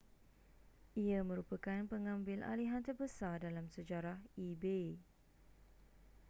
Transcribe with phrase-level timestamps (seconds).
[1.05, 4.89] ia merupakan pengambilalihan terbesar dalam sejarah ebay